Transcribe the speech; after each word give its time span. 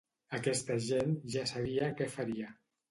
Aquesta 0.37 0.79
gent 0.87 1.13
ja 1.37 1.47
sabia 1.55 1.95
què 2.01 2.13
faria. 2.19 2.55